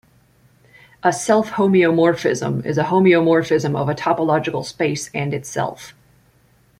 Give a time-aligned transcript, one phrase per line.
[1.03, 5.93] A self-homeomorphism is a homeomorphism of a topological space and itself.